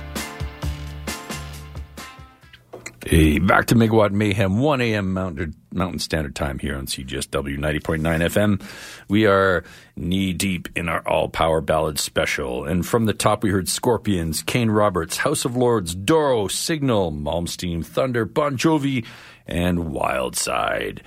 Hey, 3.08 3.38
back 3.38 3.64
to 3.68 3.74
Megawatt 3.74 4.12
Mayhem, 4.12 4.58
1 4.58 4.82
a.m. 4.82 5.14
Mountain, 5.14 5.54
Mountain 5.72 5.98
Standard 5.98 6.36
Time 6.36 6.58
here 6.58 6.76
on 6.76 6.84
CJSW 6.84 7.56
90.9 7.56 8.00
FM. 8.02 8.62
We 9.08 9.24
are 9.24 9.64
knee 9.96 10.34
deep 10.34 10.68
in 10.76 10.90
our 10.90 11.00
all 11.08 11.30
power 11.30 11.62
ballad 11.62 11.98
special. 11.98 12.66
And 12.66 12.86
from 12.86 13.06
the 13.06 13.14
top, 13.14 13.42
we 13.42 13.48
heard 13.48 13.66
Scorpions, 13.66 14.42
Kane 14.42 14.70
Roberts, 14.70 15.16
House 15.16 15.46
of 15.46 15.56
Lords, 15.56 15.94
Doro, 15.94 16.48
Signal, 16.48 17.10
Malmsteen, 17.12 17.82
Thunder, 17.82 18.26
Bon 18.26 18.58
Jovi, 18.58 19.06
and 19.46 19.86
Wildside. 19.86 21.00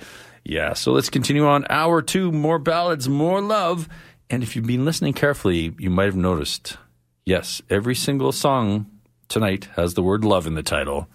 Yeah, 0.44 0.72
so 0.72 0.90
let's 0.90 1.08
continue 1.08 1.46
on. 1.46 1.64
Hour 1.70 2.02
two, 2.02 2.32
more 2.32 2.58
ballads, 2.58 3.08
more 3.08 3.40
love. 3.40 3.88
And 4.28 4.42
if 4.42 4.56
you've 4.56 4.66
been 4.66 4.84
listening 4.84 5.12
carefully, 5.12 5.72
you 5.78 5.88
might 5.88 6.06
have 6.06 6.16
noticed 6.16 6.78
yes, 7.24 7.62
every 7.70 7.94
single 7.94 8.32
song 8.32 8.90
tonight 9.28 9.68
has 9.76 9.94
the 9.94 10.02
word 10.02 10.24
love 10.24 10.48
in 10.48 10.54
the 10.54 10.64
title. 10.64 11.06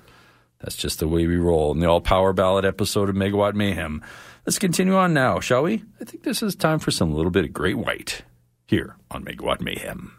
That's 0.60 0.76
just 0.76 1.00
the 1.00 1.08
way 1.08 1.28
we 1.28 1.38
roll 1.38 1.72
in 1.72 1.80
the 1.80 1.88
all 1.88 2.02
power 2.02 2.34
ballad 2.34 2.66
episode 2.66 3.10
of 3.10 3.16
Megawatt 3.16 3.54
Mayhem. 3.54 4.04
Let's 4.46 4.60
continue 4.60 4.96
on 4.96 5.14
now, 5.14 5.40
shall 5.40 5.64
we? 5.64 5.84
I 6.02 6.06
think 6.06 6.24
this 6.24 6.42
is 6.42 6.56
time 6.56 6.80
for 6.80 6.90
some 6.92 7.14
little 7.14 7.32
bit 7.32 7.46
of 7.46 7.54
Great 7.54 7.78
White 7.78 8.24
here 8.66 8.96
on 9.12 9.24
Megawatt 9.24 9.62
Mayhem. 9.62 10.14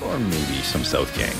Or 0.00 0.18
maybe 0.18 0.62
some 0.62 0.82
Southgang. 0.82 1.36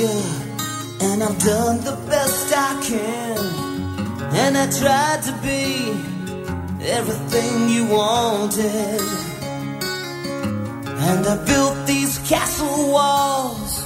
And 0.00 1.24
I've 1.24 1.38
done 1.40 1.78
the 1.80 1.98
best 2.08 2.54
I 2.54 2.80
can. 2.84 3.38
And 4.34 4.56
I 4.56 4.70
tried 4.70 5.22
to 5.24 5.32
be 5.42 5.90
everything 6.88 7.68
you 7.68 7.86
wanted. 7.86 9.00
And 11.08 11.26
I 11.26 11.44
built 11.44 11.86
these 11.86 12.18
castle 12.28 12.92
walls 12.92 13.82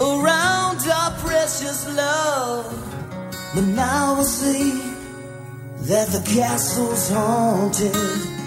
around 0.00 0.78
our 0.88 1.10
precious 1.18 1.86
love. 1.94 2.72
But 3.54 3.64
now 3.64 4.14
I 4.14 4.22
see 4.22 4.80
that 5.88 6.08
the 6.08 6.22
castle's 6.34 7.10
haunted. 7.10 8.39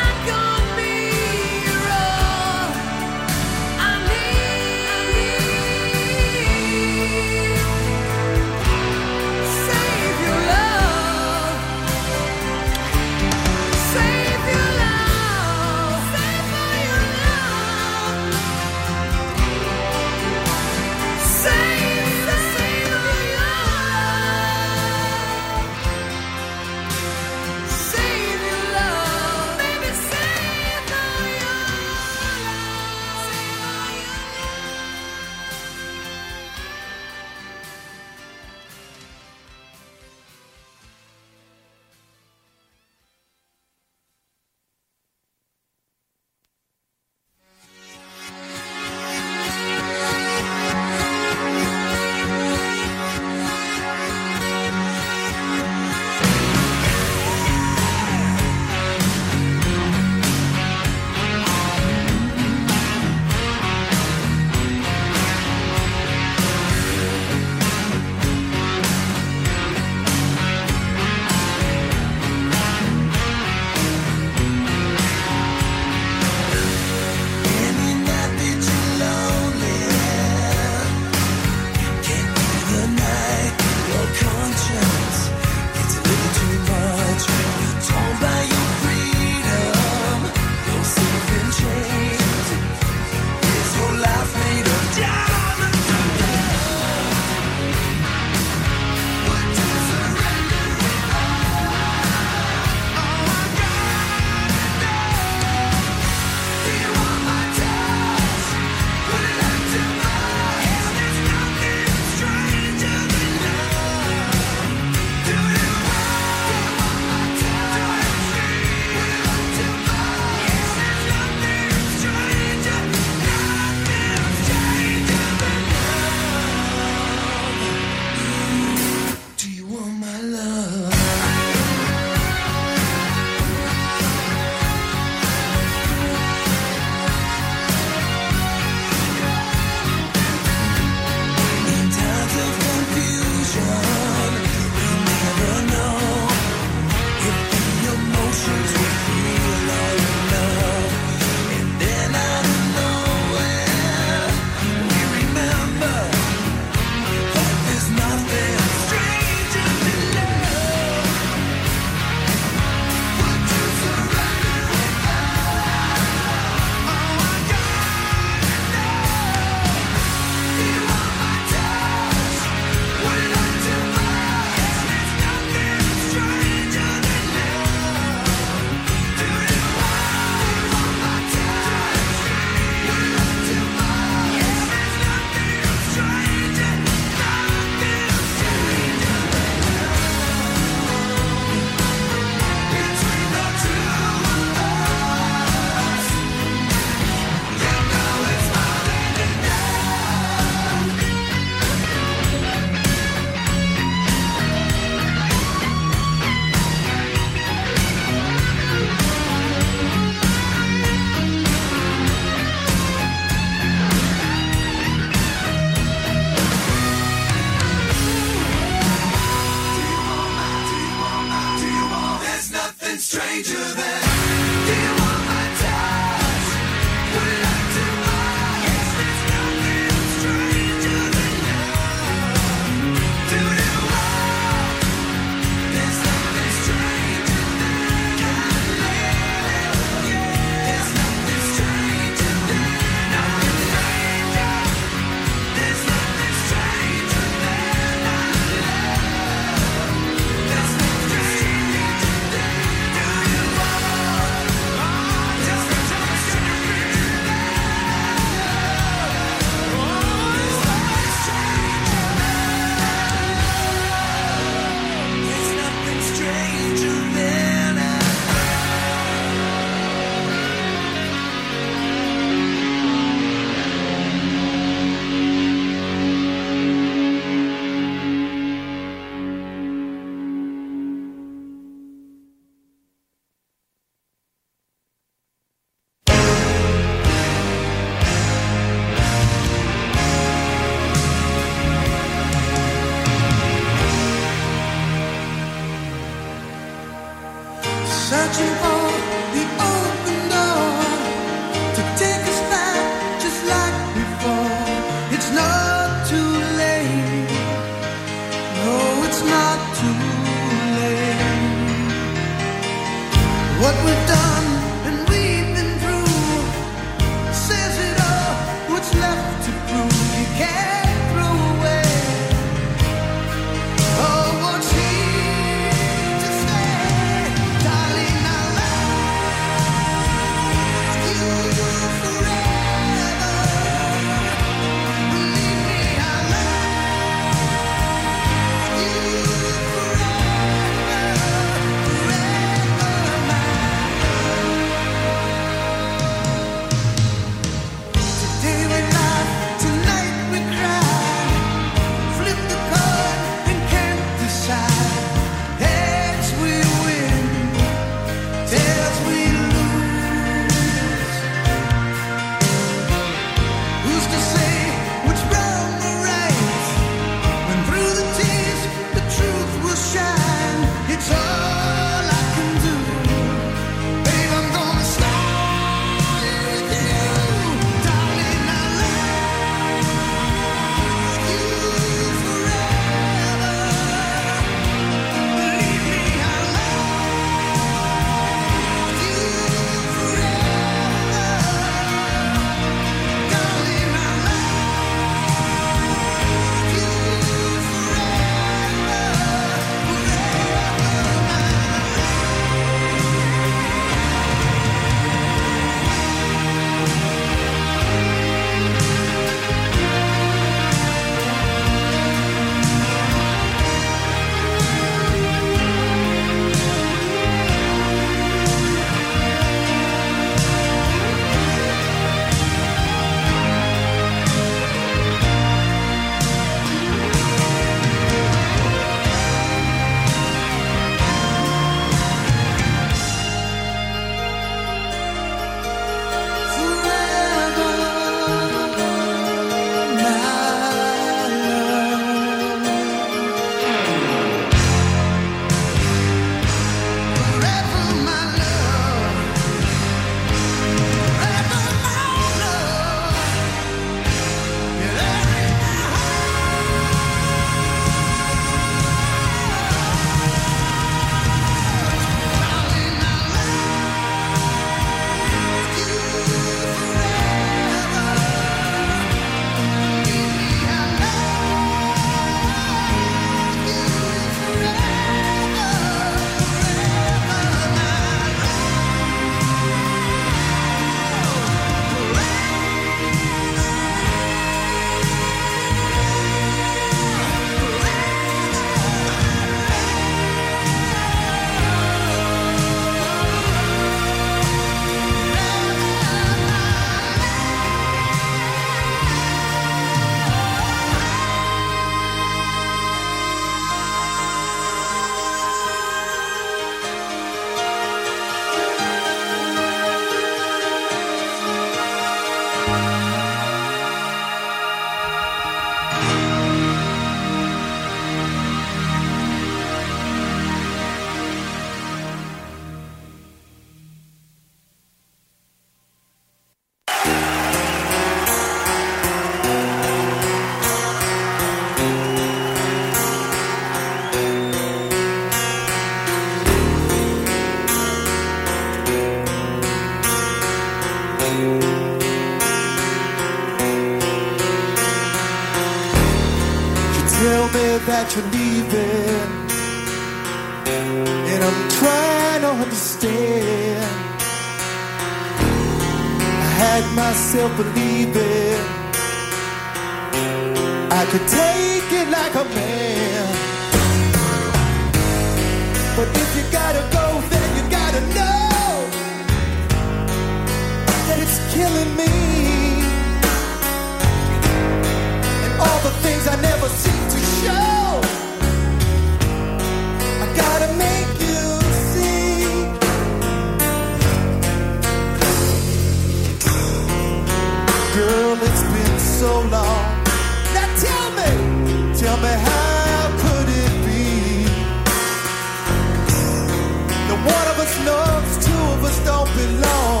Don't 599.05 599.27
belong 599.35 600.00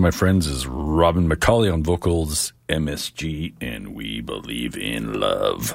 my 0.00 0.10
friends, 0.10 0.46
is 0.46 0.66
Robin 0.66 1.28
McAuley 1.28 1.72
on 1.72 1.82
vocals, 1.82 2.52
MSG, 2.68 3.54
and 3.60 3.94
We 3.94 4.20
Believe 4.20 4.76
in 4.76 5.20
Love. 5.20 5.74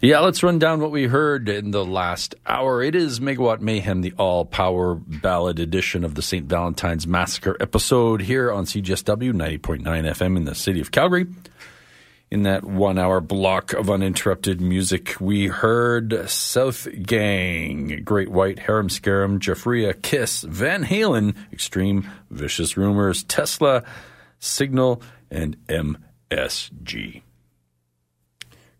Yeah, 0.00 0.20
let's 0.20 0.42
run 0.42 0.58
down 0.58 0.80
what 0.80 0.90
we 0.90 1.04
heard 1.04 1.48
in 1.48 1.72
the 1.72 1.84
last 1.84 2.34
hour. 2.46 2.82
It 2.82 2.94
is 2.94 3.20
Megawatt 3.20 3.60
Mayhem, 3.60 4.00
the 4.00 4.14
all 4.18 4.46
power 4.46 4.94
ballad 4.94 5.58
edition 5.58 6.04
of 6.04 6.14
the 6.14 6.22
St. 6.22 6.46
Valentine's 6.46 7.06
Massacre 7.06 7.56
episode 7.60 8.22
here 8.22 8.50
on 8.50 8.64
CJSW 8.64 9.32
90.9 9.32 9.82
FM 9.82 10.36
in 10.36 10.44
the 10.44 10.54
city 10.54 10.80
of 10.80 10.90
Calgary. 10.90 11.26
In 12.28 12.42
that 12.42 12.64
one 12.64 12.98
hour 12.98 13.20
block 13.20 13.72
of 13.72 13.88
uninterrupted 13.88 14.60
music, 14.60 15.14
we 15.20 15.46
heard 15.46 16.28
South 16.28 16.88
Gang, 17.02 18.02
Great 18.04 18.30
White, 18.30 18.58
Harem 18.58 18.88
Scarem, 18.88 19.38
Giuffria, 19.38 19.94
Kiss, 20.02 20.42
Van 20.42 20.84
Halen, 20.84 21.36
Extreme, 21.52 22.10
Vicious 22.30 22.76
Rumors, 22.76 23.22
Tesla, 23.22 23.84
Signal, 24.40 25.02
and 25.30 25.56
MSG. 25.68 27.22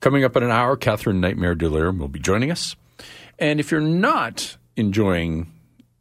Coming 0.00 0.24
up 0.24 0.36
in 0.36 0.42
an 0.42 0.50
hour, 0.50 0.76
Catherine 0.76 1.20
Nightmare 1.20 1.54
Delirium 1.54 1.98
will 1.98 2.08
be 2.08 2.18
joining 2.18 2.50
us. 2.50 2.74
And 3.38 3.60
if 3.60 3.70
you're 3.70 3.80
not 3.80 4.56
enjoying 4.76 5.52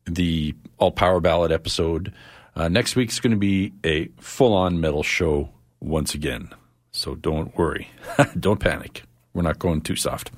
the 0.08 0.56
All 0.80 0.92
Power 0.92 1.20
Ballad 1.20 1.52
episode, 1.52 2.12
uh, 2.56 2.70
next 2.70 2.96
week's 2.96 3.20
going 3.20 3.32
to 3.32 3.38
be 3.38 3.72
a 3.84 4.10
full 4.20 4.54
on 4.54 4.80
metal 4.80 5.04
show 5.04 5.50
once 5.80 6.16
again. 6.16 6.50
So 6.96 7.16
don't 7.16 7.56
worry. 7.58 7.90
don't 8.40 8.60
panic. 8.60 9.04
We're 9.34 9.44
not 9.44 9.60
going 9.60 9.82
too 9.82 9.96
soft. 9.98 10.32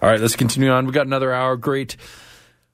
All 0.00 0.08
right, 0.08 0.20
let's 0.20 0.36
continue 0.36 0.70
on. 0.70 0.84
We've 0.84 0.94
got 0.94 1.06
another 1.06 1.32
hour. 1.32 1.56
Great 1.56 1.96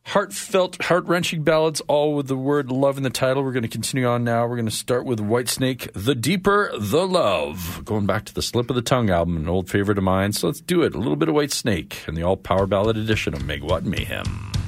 heartfelt, 0.04 0.82
heart 0.82 1.06
wrenching 1.06 1.42
ballads, 1.42 1.80
all 1.82 2.14
with 2.14 2.26
the 2.26 2.36
word 2.36 2.70
love 2.70 2.96
in 2.96 3.02
the 3.02 3.10
title. 3.10 3.42
We're 3.42 3.52
going 3.52 3.62
to 3.62 3.68
continue 3.68 4.06
on 4.06 4.24
now. 4.24 4.46
We're 4.46 4.56
going 4.56 4.66
to 4.66 4.72
start 4.72 5.06
with 5.06 5.20
Whitesnake, 5.20 5.90
The 5.94 6.14
Deeper 6.14 6.70
the 6.78 7.06
Love. 7.06 7.82
Going 7.84 8.04
back 8.04 8.24
to 8.26 8.34
the 8.34 8.42
Slip 8.42 8.68
of 8.68 8.76
the 8.76 8.82
Tongue 8.82 9.10
album, 9.10 9.36
an 9.36 9.48
old 9.48 9.70
favorite 9.70 9.98
of 9.98 10.04
mine. 10.04 10.32
So 10.32 10.48
let's 10.48 10.60
do 10.60 10.82
it. 10.82 10.94
A 10.94 10.98
little 10.98 11.16
bit 11.16 11.28
of 11.28 11.34
Whitesnake 11.34 12.06
and 12.06 12.16
the 12.16 12.24
all 12.24 12.36
power 12.36 12.66
ballad 12.66 12.96
edition 12.96 13.32
of 13.32 13.42
Megawatt 13.42 13.84
Mayhem. 13.84 14.61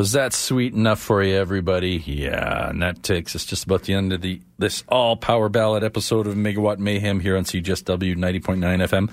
Was 0.00 0.12
that 0.12 0.32
sweet 0.32 0.72
enough 0.72 0.98
for 0.98 1.22
you, 1.22 1.36
everybody? 1.36 2.02
Yeah. 2.06 2.70
And 2.70 2.80
that 2.80 3.02
takes 3.02 3.36
us 3.36 3.44
just 3.44 3.64
about 3.64 3.82
the 3.82 3.92
end 3.92 4.14
of 4.14 4.22
the 4.22 4.40
this 4.58 4.82
all 4.88 5.14
power 5.14 5.50
ballad 5.50 5.84
episode 5.84 6.26
of 6.26 6.36
Megawatt 6.36 6.78
Mayhem 6.78 7.20
here 7.20 7.36
on 7.36 7.44
CJSW 7.44 8.16
90.9 8.16 8.40
FM. 8.60 9.10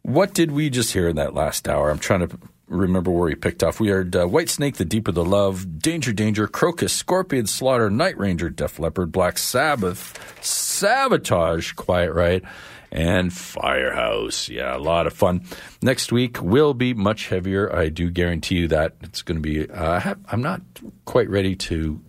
What 0.00 0.32
did 0.32 0.52
we 0.52 0.70
just 0.70 0.94
hear 0.94 1.06
in 1.06 1.16
that 1.16 1.34
last 1.34 1.68
hour? 1.68 1.90
I'm 1.90 1.98
trying 1.98 2.26
to 2.26 2.38
remember 2.66 3.10
where 3.10 3.26
we 3.26 3.34
picked 3.34 3.62
off. 3.62 3.78
We 3.78 3.88
heard 3.88 4.16
uh, 4.16 4.24
Whitesnake, 4.24 4.76
The 4.76 4.86
Deeper 4.86 5.12
the 5.12 5.22
Love, 5.22 5.78
Danger 5.78 6.14
Danger, 6.14 6.48
Krokus, 6.48 6.92
Scorpion, 6.92 7.46
Slaughter, 7.46 7.90
Night 7.90 8.16
Ranger, 8.16 8.48
Def 8.48 8.78
Leppard, 8.78 9.12
Black 9.12 9.36
Sabbath, 9.36 10.18
Savatage, 10.40 11.76
Quiet 11.76 12.14
Riot, 12.14 12.44
and 12.92 13.32
Firehouse. 13.32 14.48
Yeah, 14.48 14.76
a 14.76 14.78
lot 14.78 15.06
of 15.06 15.12
fun. 15.12 15.42
Next 15.82 16.12
week 16.12 16.42
will 16.42 16.74
be 16.74 16.94
much 16.94 17.28
heavier. 17.28 17.74
I 17.74 17.88
do 17.88 18.10
guarantee 18.10 18.56
you 18.56 18.68
that 18.68 18.94
it's 19.02 19.22
going 19.22 19.36
to 19.36 19.42
be. 19.42 19.70
Uh, 19.70 20.14
I'm 20.26 20.42
not 20.42 20.60
quite 21.04 21.28
ready 21.28 21.54
to 21.56 22.00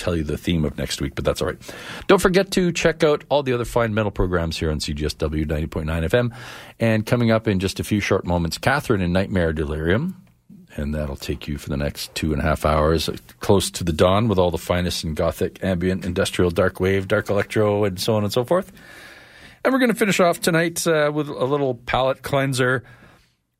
tell 0.00 0.16
you 0.16 0.24
the 0.24 0.38
theme 0.38 0.64
of 0.64 0.78
next 0.78 1.00
week, 1.00 1.14
but 1.14 1.24
that's 1.24 1.42
all 1.42 1.48
right. 1.48 1.74
Don't 2.06 2.22
forget 2.22 2.50
to 2.52 2.72
check 2.72 3.04
out 3.04 3.24
all 3.28 3.42
the 3.42 3.52
other 3.52 3.66
fine 3.66 3.92
metal 3.92 4.10
programs 4.10 4.58
here 4.58 4.70
on 4.70 4.78
CJSW 4.78 5.44
90.9 5.44 5.84
FM. 5.84 6.34
And 6.78 7.04
coming 7.04 7.30
up 7.30 7.46
in 7.46 7.60
just 7.60 7.80
a 7.80 7.84
few 7.84 8.00
short 8.00 8.24
moments, 8.24 8.56
Catherine 8.56 9.02
in 9.02 9.12
Nightmare 9.12 9.52
Delirium. 9.52 10.16
And 10.76 10.94
that'll 10.94 11.16
take 11.16 11.48
you 11.48 11.58
for 11.58 11.68
the 11.68 11.76
next 11.76 12.14
two 12.14 12.32
and 12.32 12.40
a 12.40 12.44
half 12.44 12.64
hours, 12.64 13.10
close 13.40 13.72
to 13.72 13.84
the 13.84 13.92
dawn, 13.92 14.28
with 14.28 14.38
all 14.38 14.52
the 14.52 14.56
finest 14.56 15.02
in 15.02 15.14
gothic, 15.14 15.62
ambient, 15.64 16.04
industrial, 16.04 16.52
dark 16.52 16.78
wave, 16.78 17.08
dark 17.08 17.28
electro, 17.28 17.82
and 17.84 18.00
so 18.00 18.14
on 18.14 18.22
and 18.22 18.32
so 18.32 18.44
forth. 18.44 18.70
And 19.62 19.72
we're 19.72 19.78
going 19.78 19.90
to 19.90 19.96
finish 19.96 20.20
off 20.20 20.40
tonight 20.40 20.86
uh, 20.86 21.10
with 21.12 21.28
a 21.28 21.44
little 21.44 21.74
palate 21.74 22.22
cleanser. 22.22 22.82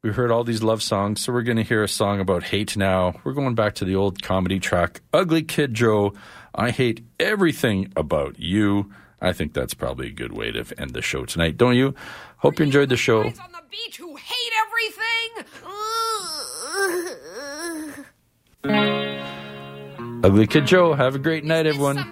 We 0.02 0.10
heard 0.10 0.30
all 0.30 0.44
these 0.44 0.62
love 0.62 0.82
songs, 0.82 1.20
so 1.20 1.30
we're 1.30 1.42
going 1.42 1.58
to 1.58 1.62
hear 1.62 1.82
a 1.82 1.88
song 1.88 2.20
about 2.20 2.42
hate 2.42 2.74
now. 2.74 3.20
We're 3.22 3.34
going 3.34 3.54
back 3.54 3.74
to 3.76 3.84
the 3.84 3.96
old 3.96 4.22
comedy 4.22 4.58
track, 4.58 5.02
Ugly 5.12 5.42
Kid 5.42 5.74
Joe. 5.74 6.14
I 6.54 6.70
hate 6.70 7.04
everything 7.18 7.92
about 7.96 8.38
you. 8.38 8.90
I 9.20 9.34
think 9.34 9.52
that's 9.52 9.74
probably 9.74 10.06
a 10.06 10.12
good 10.12 10.32
way 10.32 10.50
to 10.52 10.64
end 10.78 10.94
the 10.94 11.02
show 11.02 11.26
tonight, 11.26 11.58
don't 11.58 11.76
you? 11.76 11.94
Hope 12.38 12.58
you 12.58 12.64
enjoyed 12.64 12.88
the 12.88 12.96
show. 12.96 13.24
On 13.24 13.26
the 13.26 13.62
beach 13.70 13.98
who 13.98 14.16
hate 14.16 14.52
everything. 14.64 15.44
Ugly 20.24 20.46
Kid 20.46 20.66
Joe, 20.66 20.94
have 20.94 21.14
a 21.14 21.18
great 21.18 21.44
night, 21.44 21.66
everyone. 21.66 22.10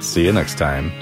See 0.00 0.24
you 0.24 0.32
next 0.32 0.58
time. 0.58 0.92